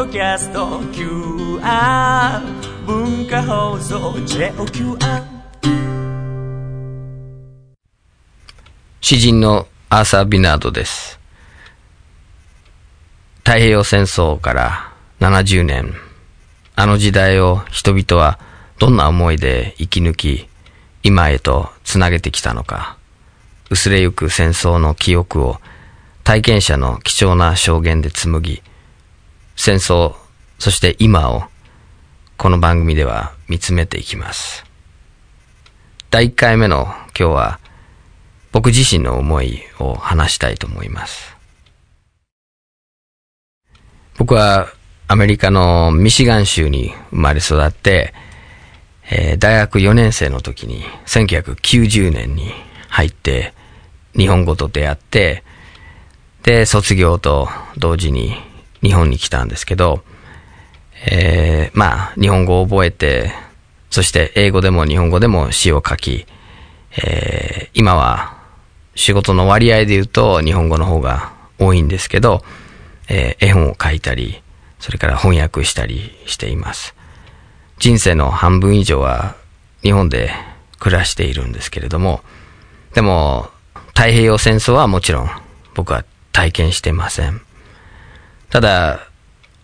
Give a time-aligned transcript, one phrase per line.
[0.00, 2.40] ドキャスト QR
[2.86, 4.96] 文化放送 JOQR
[9.02, 10.04] 詩人のアー。
[10.06, 11.20] サー・ビナードです。
[13.40, 14.90] 太平洋戦争から
[15.20, 15.92] 70年、
[16.76, 18.38] あの時代を人々は
[18.78, 20.48] どんな思いで生き抜き、
[21.02, 22.96] 今へとつなげてきたのか、
[23.68, 25.60] 薄れゆく戦争の記憶を
[26.24, 28.62] 体験者の貴重な証言で紡ぎ、
[29.56, 30.14] 戦争、
[30.58, 31.44] そして今を
[32.36, 34.64] この番組では見つめていきます。
[36.10, 37.60] 第1回目の今日は
[38.52, 41.36] 僕自身の思いを話したいと思います。
[44.18, 44.68] 僕は
[45.06, 48.14] アメリカのミシガン州に生まれ育って、
[49.10, 52.50] えー大学4年生の時に1990年に
[52.88, 53.54] 入って
[54.16, 55.44] 日本語と出会って、
[56.42, 58.34] で、卒業と同時に
[58.82, 60.02] 日本に来たんですけど、
[61.10, 63.32] えーまあ、日本語を覚えて、
[63.90, 66.26] そして英語でも日本語でも詩を書き、
[67.02, 68.38] えー今は
[68.96, 72.42] 仕事の割合で言うと日本語の方が多いんですけど、
[73.08, 74.42] えー絵本を書いたり、
[74.78, 76.94] それから翻訳したりしています。
[77.78, 79.36] 人生の半分以上は
[79.82, 80.30] 日本で
[80.78, 82.20] 暮らしているんですけれども、
[82.94, 83.48] でも
[83.88, 85.30] 太平洋戦争はもちろん
[85.74, 87.40] 僕は体験してません。
[88.50, 89.08] ただ、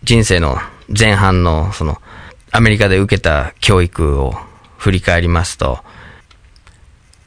[0.03, 0.57] 人生の
[0.97, 2.01] 前半のその
[2.51, 4.33] アメリカで受けた教育を
[4.77, 5.79] 振り返りますと、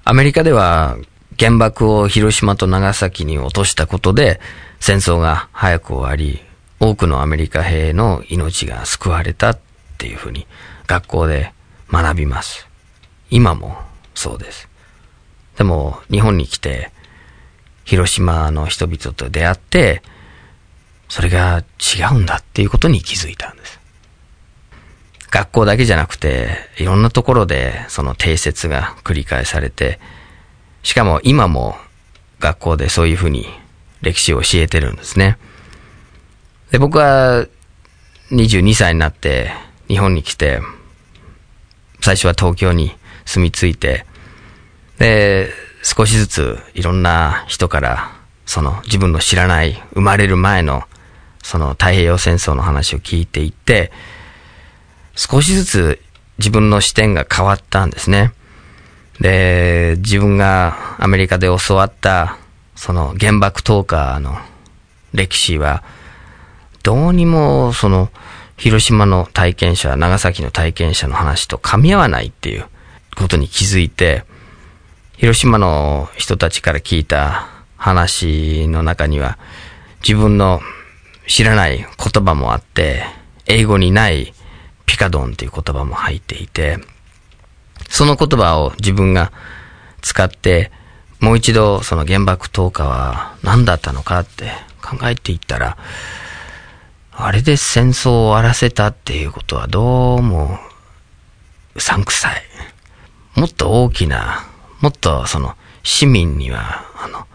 [0.05, 0.97] アメリカでは
[1.38, 4.41] 原爆を広島と長崎に落としたことで
[4.81, 6.41] 戦争が早く終わり、
[6.81, 9.58] 多くのアメリカ兵の命が救われたっ
[9.98, 10.47] ていうふうに
[10.86, 11.53] 学校で
[11.91, 12.66] 学びます。
[13.28, 13.77] 今も
[14.14, 14.69] そうです。
[15.58, 16.91] でも日本に来て
[17.84, 20.03] 広島の人々と出会って、
[21.11, 23.80] それが違うんだっていうことに気づいたんです。
[25.30, 29.98] 学校だけじゃなくて、いろんなところでその定説が繰り返されて、
[30.84, 31.76] しかも今も
[32.38, 33.47] 学校でそういうふうに
[34.03, 35.37] 歴史を教えてるんですね。
[36.71, 37.47] で、僕は
[38.31, 39.50] 22歳になって
[39.88, 40.60] 日本に来て、
[42.00, 42.92] 最初は東京に
[43.27, 44.06] 住み着いて、
[44.98, 45.50] で、
[45.82, 48.12] 少しずついろんな人から、
[48.47, 50.84] その自分の知らない生まれる前の
[51.43, 53.93] その太平洋戦争の話を聞いていて、
[55.15, 56.03] 少しずつ
[56.39, 58.33] 自分の視点が変わったんですね。
[59.21, 62.39] で、自分がアメリカで教わった、
[62.75, 64.39] その原爆投下の
[65.12, 65.83] 歴史は、
[66.83, 68.11] どうにもその
[68.57, 72.67] 広島の体験者、長崎の体験者の話と噛み合わないっていう
[73.17, 74.25] ことに気づいて、
[75.17, 79.39] 広島の人たちから聞いた話の中には、
[80.03, 80.62] 自分の
[81.30, 83.04] 知らない言葉もあって、
[83.46, 84.34] 英語にない
[84.84, 86.78] ピカドンっていう言葉も入っていて、
[87.88, 89.30] その言葉を自分が
[90.02, 90.72] 使って、
[91.20, 94.50] もう一度その原爆投下は何だったのかって
[94.82, 95.78] 考えていったら、
[97.12, 100.58] あれで戦争を終わらせたっていうことはどうも
[101.76, 102.42] うさんくさい。
[103.38, 104.48] もっと大きな、
[104.80, 105.54] もっとその
[105.84, 107.28] 市民には、あの、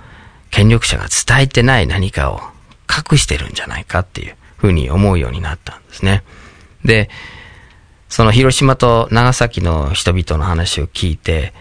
[0.52, 2.42] 権力者が伝えてない何かを
[2.90, 6.24] 隠してるんじゃないかっていうふうに思うようになったんですね。
[6.84, 7.10] で、
[8.10, 11.54] その広島と長崎の人々の話を聞いて、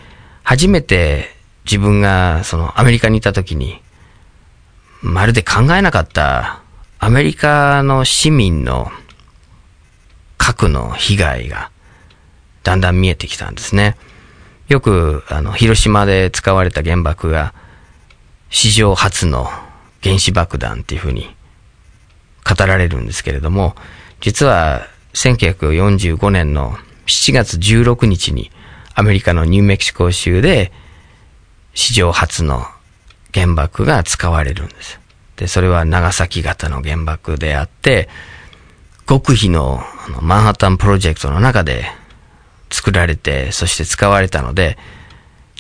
[0.43, 1.31] 初めて
[1.65, 3.81] 自分がそのアメリカにいた時に、
[5.03, 6.61] まるで考えなかった
[6.99, 8.91] アメリカの市民の
[10.39, 11.71] 核の被害が
[12.63, 13.97] だんだん見えてきたんですね。
[14.69, 17.53] よく、あの、広島で使われた原爆が
[18.49, 19.51] 史上初の
[20.05, 21.35] 原子爆弾っていうふうに
[22.45, 23.75] 語られるんですけれども、
[24.21, 26.77] 実は1945年の
[27.07, 28.51] 7月16日に
[28.95, 30.71] アメリカのニューメキシコ州で
[31.73, 32.65] 史上初の
[33.33, 35.01] 原爆が使われるんです。
[35.37, 38.09] で、それは長崎型の原爆であって、
[39.09, 41.87] 極秘のあのマンハッタンプロジェクトの中で
[42.71, 44.79] 作られて、そして使われたので、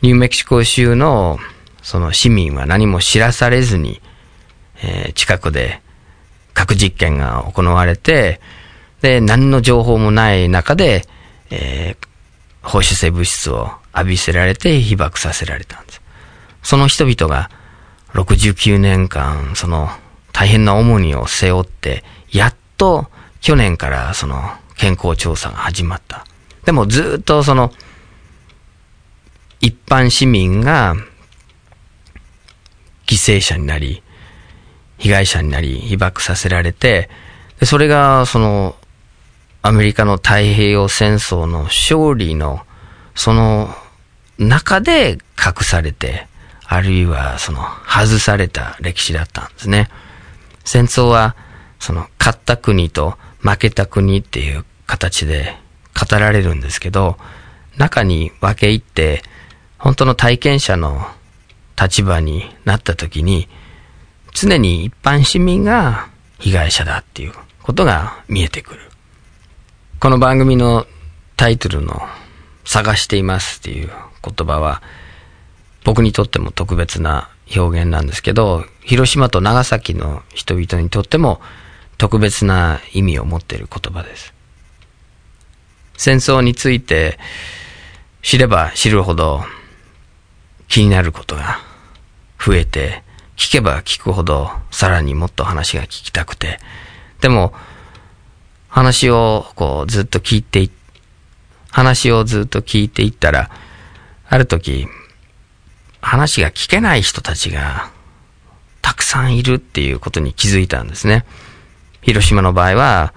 [0.02, 1.38] ニューメキシコ州の
[1.82, 4.00] その市民は何も知らされずに、
[4.84, 5.80] えー近くで
[6.52, 8.40] 核実験が行われて、
[9.00, 11.06] で、何の情報もない中で、
[11.50, 12.06] えー
[12.62, 16.00] 放射性物質を浴びせられて被爆させられたんです。
[16.62, 17.50] その人々が
[18.14, 19.90] 69年間、その
[20.32, 23.06] 大変な重荷を背負って、やっと
[23.42, 24.42] 去年からその
[24.76, 26.24] 健康調査が始まった。
[26.64, 27.70] でもずっとその
[29.60, 30.94] 一般市民が
[33.06, 34.02] 犠牲者になり、
[35.04, 37.10] 被害者になり、被爆させられて、
[37.60, 38.74] でそれが、その、
[39.60, 42.62] アメリカの太平洋戦争の勝利の、
[43.14, 43.68] その
[44.38, 46.26] 中で隠されて、
[46.64, 49.90] あるいはその外された歴史だったんですね。
[50.64, 51.36] 戦争は、
[51.80, 55.54] その勝った国と負けた国っていう形で
[55.94, 57.18] 語られるんですけど、
[57.76, 59.22] 中に分け入って、
[59.76, 61.06] 本当の体験者の
[61.78, 63.48] 立場になった時に、
[64.34, 66.08] 常に一般市民が
[66.40, 67.32] 被害者だっていう
[67.62, 68.80] ことが見えてくる。
[70.00, 70.86] この番組の
[71.36, 72.02] タイトルの
[72.64, 73.90] 探していますっていう
[74.22, 74.82] 言葉は、
[75.84, 81.40] 僕にとっても特別な表現なんですけど、広島と長崎の人々にとっても
[81.96, 84.34] 特別な意味を持っている言葉です。
[85.96, 87.20] 戦争について
[88.20, 89.44] 知れば知るほど
[90.66, 91.60] 気になることが
[92.44, 93.04] 増えて、
[93.36, 96.58] 聞けば聞くほどさらにもっと話が聞きたくて、
[97.20, 97.52] でも
[98.68, 100.70] 話をこうずっと聞いてい、
[101.70, 103.50] 話をずっと聞いていったら、
[104.28, 104.86] ある時、
[106.00, 107.90] 話が聞けない人たちが
[108.82, 111.24] たくさんいるっていうことに気づいたんですね。
[112.02, 113.14] 広島の場合は、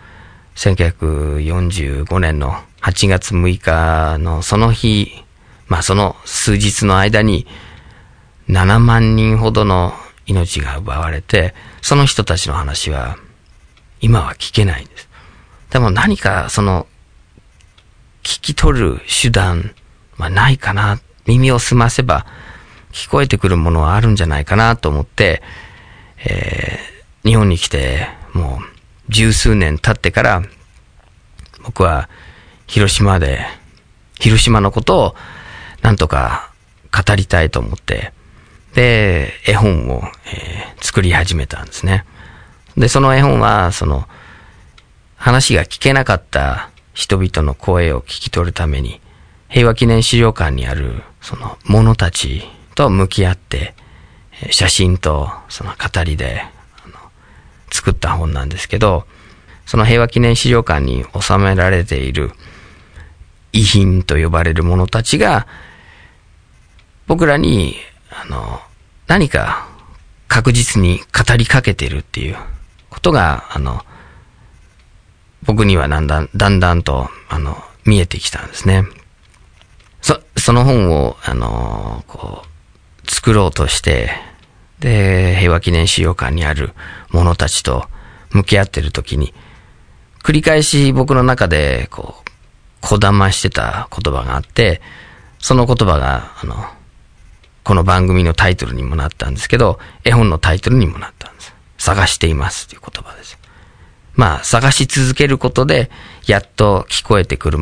[0.55, 5.11] 1945年の8月6日のその日、
[5.67, 7.45] まあその数日の間に
[8.47, 9.93] 7万人ほどの
[10.27, 13.17] 命が奪われて、その人たちの話は
[14.01, 15.09] 今は聞けないんです。
[15.71, 16.85] でも何かその
[18.23, 19.73] 聞き取る手段
[20.17, 22.25] はないかな、耳を澄ませば
[22.91, 25.41] 聞こえてくるものはあるんじゃないかなと思って、
[26.25, 28.77] えー、日本に来てもう
[29.09, 30.43] 十数年経ってから、
[31.63, 32.09] 僕は
[32.65, 33.45] 広島で、
[34.19, 35.15] 広島のことを
[35.81, 36.51] なんとか
[36.91, 38.11] 語りたいと思って、
[38.77, 42.05] で、絵本を、えー、作り始めたんですね。
[42.77, 44.07] で、その絵本は、その、
[45.15, 49.01] 話が聞けなかった人々の声を聞き取るために、
[49.49, 52.43] 平和記念資料館にある、その、者たち
[52.75, 53.73] と向き合って、
[54.51, 56.43] 写真とその語りで、
[56.85, 56.93] あの、
[57.71, 59.07] 作った本なんですけど、
[59.65, 62.31] その平和記念資料館に収められている
[63.53, 65.47] 遺品と呼ばれる者たちが、
[67.07, 67.75] 僕らに、
[68.11, 68.61] あの、
[69.07, 69.67] 何か
[70.27, 72.35] 確実に語りかけてるっていう
[72.89, 73.83] ことが、あの、
[75.43, 78.85] 僕にはだんだん、だんだんと、あの、見えてきたんですね。
[80.01, 84.11] そ、その本を、あの、こう、作ろうとして、
[84.79, 86.73] で、平和記念資料館にある
[87.11, 87.85] 者たちと
[88.31, 89.33] 向き合ってる時に、
[90.23, 92.29] 繰り返し僕の中で、こう、
[92.81, 94.81] こだましてた言葉があって、
[95.39, 96.65] その言葉が、あの、
[97.67, 101.53] この番組のタイトルにもなったんですけど、絵本のタイトルにもなったんです。
[101.77, 103.37] 探していますという言葉です。
[104.15, 105.91] まあ、探し続けることで、
[106.27, 107.57] やっと聞こえてくる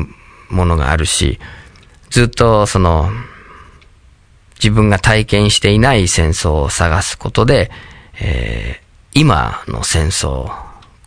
[0.48, 1.40] ものがあるし、
[2.08, 3.10] ずっとその、
[4.62, 7.72] 自分が体験していない戦争を探すことで、
[8.20, 10.52] えー、今の戦争、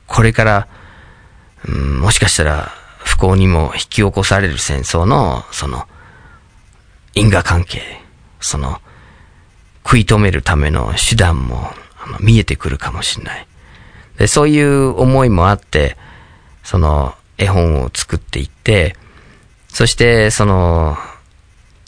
[0.08, 0.68] これから、
[1.66, 5.88] うん、もしかしたら不幸にも引き起こされる戦争の、その、
[7.16, 7.82] 因果関係、
[8.42, 8.82] その、
[9.84, 11.72] 食い止めるための手段も
[12.20, 13.48] 見えてくるかもしれない。
[14.18, 15.98] で、そういう思いもあって、
[16.64, 18.96] その絵本を作っていって、
[19.70, 20.98] そしてその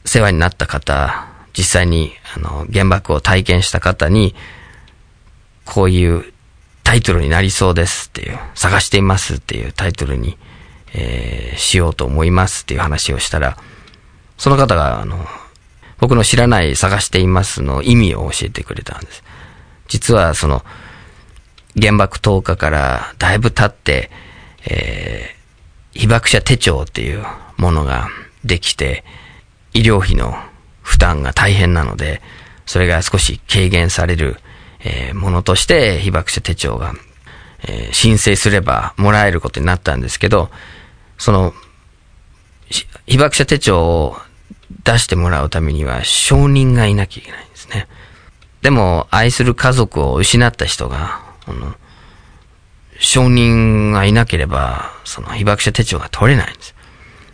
[0.06, 4.36] 世話になった方、実際に、あの、原爆を体験した方に、
[5.66, 6.34] こういう
[6.84, 10.38] タイトルになりそうですっていう、探していますっていうタイトルに、
[10.94, 13.58] えー、しようと思いますっていう話をしたら、
[14.38, 15.28] その方が、あの、
[16.02, 19.24] 僕の知らない探していますの意味を教えてくれたんです。
[19.88, 20.66] 実は、その、
[21.80, 24.10] 原爆投下からだいぶ経って、
[24.68, 27.24] えー、被爆者手帳っていう
[27.58, 28.10] ものが
[28.44, 29.06] できて、
[29.74, 30.36] 医療費の
[30.82, 32.22] 負担が大変なので、
[32.66, 34.38] それが少し軽減される、
[34.84, 36.94] えー、ものとして被爆者手帳が、
[37.68, 40.50] えー、申請すればもらえることになったんですけど、
[41.20, 41.54] その、
[43.06, 44.18] 被爆者手帳を
[44.84, 47.88] 出してもらうためには承認がいなきゃいけないんですね。
[48.62, 51.76] でも、愛する家族を失った人が、あの、
[53.00, 56.76] 承認がいなければ、その被爆者手帳が取れないんです。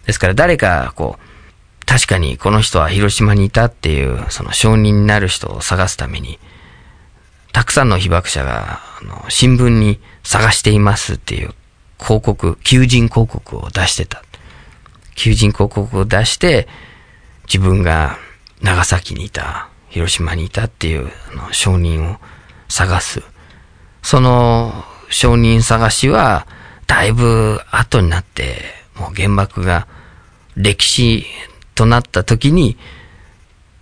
[0.05, 6.39] ですから誰か、こう、確かにこの人は広島にいたっていう、その証人になる人を探すために、
[7.51, 11.53] たくさんの被爆者が、あの、新聞に探していますっていう
[11.99, 14.23] 広告、求人広告を出してた。
[15.15, 16.67] 求人広告を出して、
[17.47, 18.17] 自分が
[18.61, 22.17] 長崎にいた、広島にいたっていう、あの、証人を
[22.67, 23.23] 探す。
[24.03, 26.47] その証人探しは、
[26.85, 28.61] だいぶ後になって、
[28.95, 29.87] もう原爆が
[30.55, 31.25] 歴史
[31.75, 32.77] となった時に、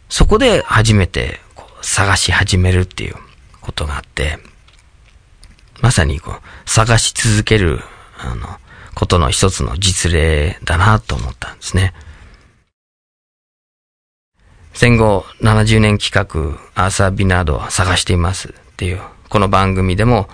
[0.09, 3.15] そこで初めてこう探し始めるっていう
[3.61, 4.37] ことがあって、
[5.81, 7.81] まさにこう、探し続ける、
[8.17, 8.47] あの、
[8.93, 11.93] ことの一つの実例だなと思ったんですね。
[14.75, 20.27] 戦後70年企画、アーサー・ビナードを探していますっていう、この番組でも、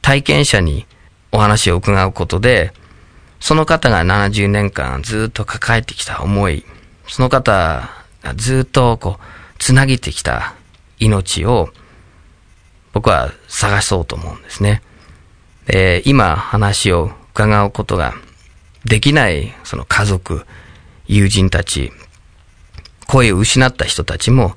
[0.00, 0.86] 体験者に
[1.30, 2.72] お話を伺うことで、
[3.38, 6.64] その方が70年間ずっと抱えてきた思い、
[7.06, 7.52] その方
[8.22, 9.24] がずっとこう、
[9.58, 10.54] つなげてきた
[10.98, 11.68] 命を、
[12.94, 14.80] 僕は探そうと思うんですね。
[15.66, 18.14] で、今話を伺うことが
[18.86, 20.46] できない、その家族、
[21.06, 21.92] 友人たち、
[23.06, 24.56] 声を失った人たちも、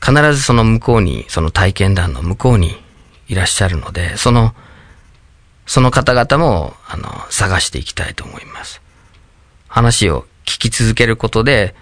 [0.00, 2.76] 必ずその向こうに、その体験談の向こうに
[3.28, 4.54] いらっしゃるので、その、
[5.66, 8.80] その方々も、あの、探していきたいと思います。
[9.68, 11.74] 話を聞き続けることで、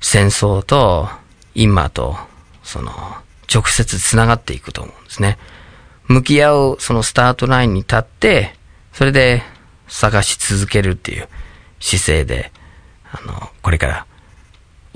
[0.00, 1.08] 戦争と
[1.54, 2.16] 今と、
[2.62, 2.92] その、
[3.52, 5.38] 直接繋がっていくと思うんですね。
[6.08, 8.54] 向き合う、そのスタートラインに立って、
[8.92, 9.42] それで
[9.88, 11.28] 探し続けるっていう
[11.80, 12.52] 姿勢で、
[13.12, 14.06] あの、これから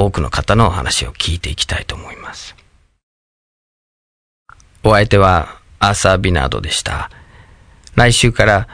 [0.00, 2.57] 多くの方のお話を聞いていきたいと思います。
[4.83, 7.11] お相手はアーサー・ビナードでした。
[7.97, 8.66] 来週から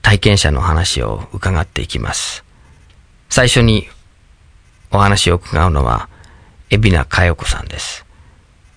[0.00, 2.44] 体験者の話を伺っていきます。
[3.28, 3.88] 最初に
[4.90, 6.08] お話を伺うのは、
[6.70, 8.06] 海老名佳代子さんです。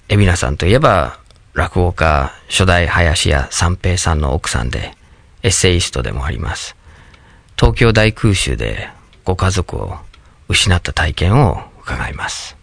[0.10, 1.20] 海老名さんといえば、
[1.54, 4.94] 落語家、初代林家三平さんの奥さんで、
[5.42, 6.76] エッセイストでもあります。
[7.56, 8.90] 東京大空襲で
[9.24, 10.00] ご家族を
[10.50, 12.63] 失った体験を伺います。